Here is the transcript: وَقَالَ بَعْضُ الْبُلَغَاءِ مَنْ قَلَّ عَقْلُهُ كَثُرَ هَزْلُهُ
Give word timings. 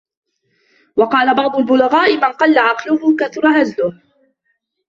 وَقَالَ 0.97 1.35
بَعْضُ 1.35 1.55
الْبُلَغَاءِ 1.57 2.15
مَنْ 2.17 2.23
قَلَّ 2.31 2.57
عَقْلُهُ 2.57 3.15
كَثُرَ 3.15 3.61
هَزْلُهُ 3.61 4.01